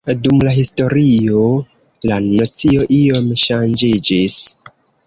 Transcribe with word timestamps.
Dum 0.21 0.39
la 0.45 0.53
historio 0.53 1.43
la 2.13 2.19
nocio 2.31 2.89
iom 2.99 3.33
ŝanĝiĝis. 3.45 4.43